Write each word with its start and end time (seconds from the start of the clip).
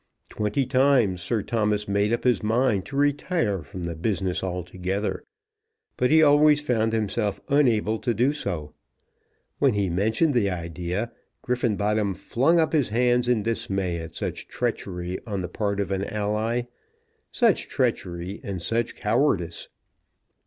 Twenty 0.29 0.65
times 0.65 1.21
Sir 1.21 1.43
Thomas 1.43 1.87
made 1.87 2.11
up 2.11 2.23
his 2.23 2.41
mind 2.41 2.87
to 2.87 2.95
retire 2.95 3.61
from 3.61 3.83
the 3.83 3.93
business 3.93 4.43
altogether; 4.43 5.23
but 5.95 6.09
he 6.09 6.23
always 6.23 6.59
found 6.59 6.91
himself 6.91 7.39
unable 7.49 7.99
to 7.99 8.11
do 8.15 8.33
so. 8.33 8.73
When 9.59 9.75
he 9.75 9.91
mentioned 9.91 10.33
the 10.33 10.49
idea, 10.49 11.11
Griffenbottom 11.43 12.15
flung 12.15 12.59
up 12.59 12.73
his 12.73 12.89
hands 12.89 13.27
in 13.27 13.43
dismay 13.43 13.99
at 13.99 14.15
such 14.15 14.47
treachery 14.47 15.19
on 15.27 15.43
the 15.43 15.49
part 15.49 15.79
of 15.79 15.91
an 15.91 16.05
ally, 16.05 16.63
such 17.29 17.67
treachery 17.67 18.41
and 18.43 18.59
such 18.59 18.95
cowardice! 18.95 19.67